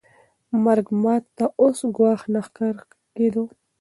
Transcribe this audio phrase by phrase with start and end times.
[0.63, 2.81] مرګ ما ته اوس ګواښ نه ښکاره
[3.15, 3.43] کېده.